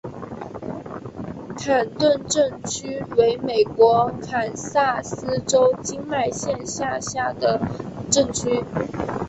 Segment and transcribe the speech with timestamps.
[1.55, 7.61] 坎顿镇区为美国堪萨斯州金曼县辖下的
[8.09, 8.63] 镇区。